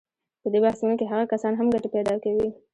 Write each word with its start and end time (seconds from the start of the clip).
په 0.41 0.47
دې 0.53 0.59
بحثونو 0.65 0.95
کې 0.99 1.05
هغه 1.11 1.25
کسان 1.31 1.53
هم 1.55 1.67
ګټې 1.73 1.89
پیدا 1.95 2.15
کوي. 2.23 2.49